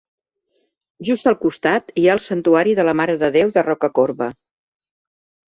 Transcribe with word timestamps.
Just 1.09 1.29
al 1.31 1.37
costat 1.43 1.91
hi 2.03 2.07
ha 2.07 2.15
el 2.15 2.23
Santuari 2.23 2.73
de 2.81 2.87
la 2.89 2.97
Mare 3.03 3.19
de 3.25 3.31
Déu 3.37 3.53
de 3.59 3.67
Rocacorba. 3.69 4.33